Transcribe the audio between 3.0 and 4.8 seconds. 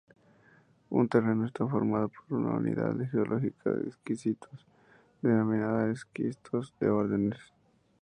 geológica de esquistos